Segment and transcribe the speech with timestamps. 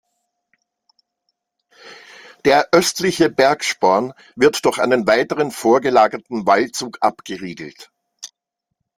[2.43, 7.91] Der östliche Bergsporn wird durch einen weiteren vorgelagerten Wallzug abgeriegelt.